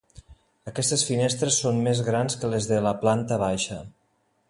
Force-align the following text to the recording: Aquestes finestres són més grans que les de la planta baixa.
Aquestes 0.71 1.03
finestres 1.09 1.59
són 1.65 1.83
més 1.89 2.01
grans 2.09 2.39
que 2.45 2.53
les 2.55 2.71
de 2.73 2.83
la 2.89 2.97
planta 3.07 3.43
baixa. 3.49 3.83